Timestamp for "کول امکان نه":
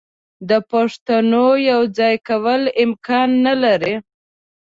2.29-3.53